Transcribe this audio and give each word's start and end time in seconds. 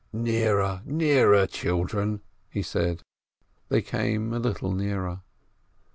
"Nearer, 0.11 0.81
nearer, 0.83 1.45
children!" 1.45 2.21
he 2.49 2.63
said. 2.63 3.03
They 3.69 3.83
came 3.83 4.33
a 4.33 4.39
little 4.39 4.71
nearer. 4.73 5.21